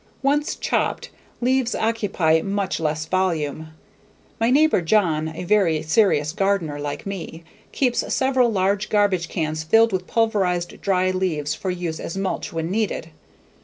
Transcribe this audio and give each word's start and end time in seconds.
Once 0.23 0.55
chopped, 0.55 1.11
leaves 1.41 1.75
occupy 1.75 2.41
much 2.41 2.79
less 2.79 3.05
volume. 3.05 3.67
My 4.39 4.49
neighbor, 4.49 4.81
John, 4.81 5.27
a 5.35 5.43
very 5.43 5.83
serious 5.83 6.31
gardener 6.31 6.79
like 6.79 7.05
me, 7.05 7.43
keeps 7.71 8.11
several 8.11 8.51
large 8.51 8.89
garbage 8.89 9.29
cans 9.29 9.61
filled 9.61 9.93
with 9.93 10.07
pulverized 10.07 10.81
dry 10.81 11.11
leaves 11.11 11.53
for 11.53 11.69
use 11.69 11.99
as 11.99 12.17
mulch 12.17 12.51
when 12.51 12.71
needed. 12.71 13.11